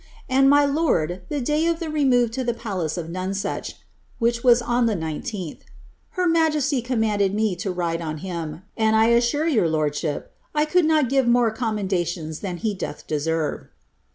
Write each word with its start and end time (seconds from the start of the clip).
And, 0.27 0.51
ray 0.51 0.65
lord, 0.65 1.21
the 1.29 1.39
day 1.41 1.67
of 1.67 1.79
the 1.79 1.91
remove 1.91 2.31
to 2.31 2.43
the 2.43 2.55
palace 2.55 2.97
of 2.97 3.05
Nonsnch, 3.07 3.73
(which 4.17 4.43
nas 4.43 4.59
on 4.59 4.87
the 4.87 4.95
I9ih.) 4.95 5.59
her 6.13 6.25
majesty 6.27 6.81
commandnl 6.81 7.31
me 7.35 7.55
lo 7.63 7.71
ride 7.71 8.01
im 8.01 8.17
him, 8.17 8.63
and 8.75 8.95
I 8.95 9.09
assure 9.09 9.45
your 9.47 9.69
lordship 9.69 10.33
1 10.53 10.65
could 10.65 10.85
not 10.85 11.07
give 11.07 11.27
more 11.27 11.51
commendations 11.51 12.39
than 12.39 12.55
be 12.57 12.75
dolh 12.75 13.05
deserve." 13.05 13.67